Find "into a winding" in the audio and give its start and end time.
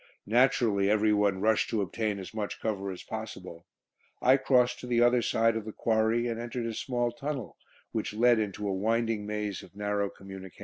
8.39-9.27